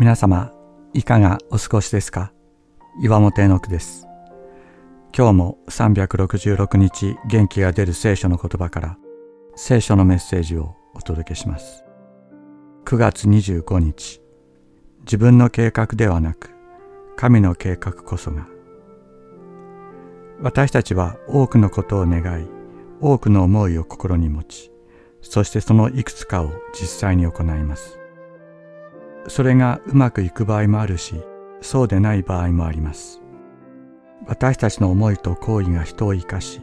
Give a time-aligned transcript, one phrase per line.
[0.00, 0.50] 皆様
[0.94, 2.32] いかがお過ごしですか？
[3.02, 4.06] 岩本絵の句です。
[5.14, 8.96] 今日も366日元気が出る聖書の言葉から
[9.56, 11.84] 聖書のメッセージをお届けします。
[12.86, 14.22] 9月25日
[15.00, 16.48] 自分の計画ではなく
[17.18, 18.46] 神の計画こそが
[20.40, 22.48] 私たちは多くのことを願い
[23.02, 24.72] 多くの思いを心に持ち
[25.20, 27.99] そしてそのいくつかを実際に行います。
[29.28, 31.22] それがうまくいく場合もあるし
[31.60, 33.20] そうでない場合もあります。
[34.26, 36.60] 私たちの思いと行為が人を生かし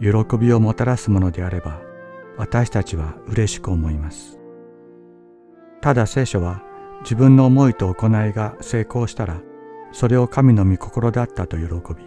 [0.00, 1.80] 喜びをもたらすものであれば
[2.36, 4.38] 私たちは嬉しく思います。
[5.80, 6.62] ただ聖書は
[7.02, 9.40] 自分の思いと行いが成功したら
[9.92, 12.04] それを神の御心だったと喜び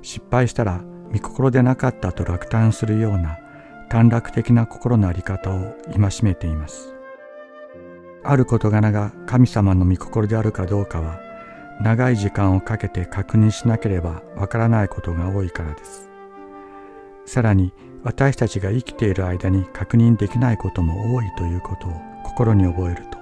[0.00, 3.38] 失敗したら御心でなかったと落胆するような
[3.90, 6.94] 短絡的な心の在り方を戒めています。
[8.24, 11.20] ある事柄が神様の御心であるかどうかは
[11.80, 16.10] 長い時間をかけて確認しなければわからないことが多いからです。
[17.26, 21.92] さらに私たちが生きている間に確認できないことも多いということを
[22.24, 23.18] 心に覚えると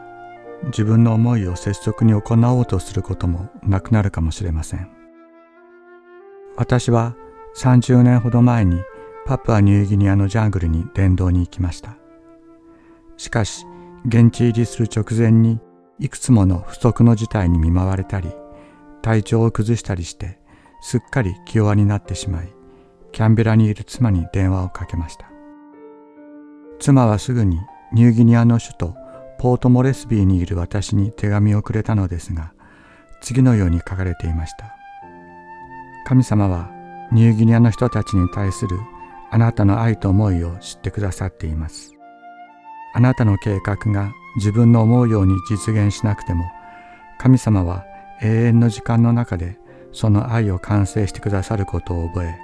[0.65, 4.91] 自分の思いを拙速に行おうとすることもなくなるかもしれません。
[6.57, 7.17] 私は
[7.57, 8.83] 30年ほど前に
[9.27, 11.97] パプアニューギニアのジャングルに伝道に行きました。
[13.17, 13.67] しかし
[14.07, 15.61] 現地入りする直前に
[15.99, 18.33] いくつもの不測の事態に見舞われたり
[19.03, 20.39] 体調を崩したりして
[20.81, 22.53] すっかり気弱になってしまい
[23.13, 25.31] キャンベラにいる妻に電話をかけました。
[26.79, 27.59] 妻はすぐに
[27.93, 28.95] ニューギニアの首都
[29.39, 32.53] ポートモレスビーにいる私に手紙をくれたのですが
[33.21, 34.75] 次のように書かれていました。
[36.07, 36.71] 神様は
[37.13, 38.79] ニューギニアの人たちに対する
[39.31, 42.00] あなたの愛と思いを知ってくださっています。
[42.93, 46.51] あなたの計画が自分の思うように実現しなくても
[47.19, 47.85] 神様は
[48.23, 49.59] 永遠の時間の中で
[49.93, 52.39] その愛を完成してくださることを覚え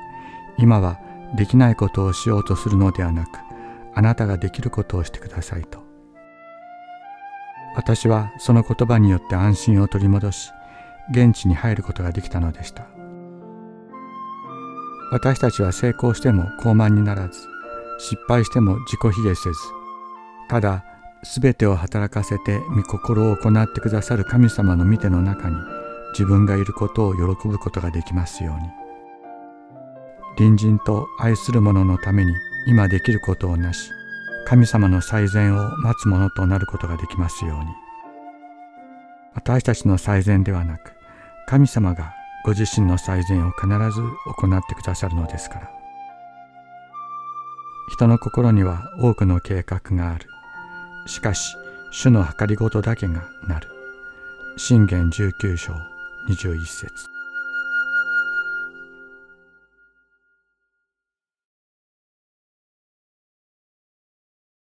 [0.58, 0.98] 今は
[1.36, 3.38] できないことをしようとするのではなく
[3.94, 5.84] あなたができることをしてくださいと。
[7.74, 10.50] 私はその言葉によって安心を取り戻し
[11.10, 12.86] 現地に入ることができたのでした。
[15.12, 17.38] 私たちは成功しても高慢にならず
[17.98, 19.58] 失敗しても自己卑下せず
[20.48, 20.84] ただ
[21.22, 25.56] 全てを働かせて御心を行ってくださる神様の見ての中に
[26.12, 28.68] 自分がいることを喜ぶことができますように。
[30.36, 32.34] 隣人と愛する者のために
[32.66, 33.90] 今できることをなし
[34.46, 37.66] 神様の最善を待つ者となることができますように。
[39.34, 40.92] 私たちの最善ではなく
[41.48, 42.14] 神様が
[42.44, 44.00] ご自身の最善を必ず
[44.38, 45.70] 行ってくださるのですから。
[47.88, 50.28] 人の心には多くの計画がある。
[51.06, 51.56] しかし
[51.90, 53.68] 主の計りごとだけがなる。
[54.56, 55.74] 信玄19章
[56.28, 57.15] 21節。